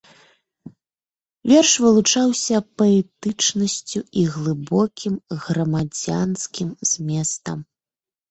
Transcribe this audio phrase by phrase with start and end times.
[1.49, 7.59] Верш вылучаўся паэтычнасцю і глыбокім грамадзянскім зместам.